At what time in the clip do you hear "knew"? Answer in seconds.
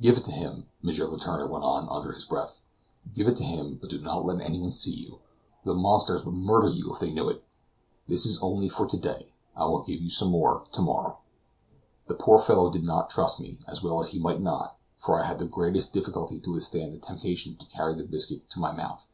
7.12-7.28